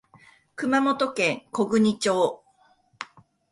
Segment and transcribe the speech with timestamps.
[0.55, 2.43] 熊本県小国町